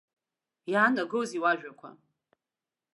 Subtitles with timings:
[0.71, 1.89] Иаанагозеи уажәақәа?